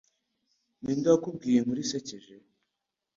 Ninde 0.81 1.07
wakubwiye 1.11 1.57
inkuru 1.59 1.79
isekeje? 1.85 2.33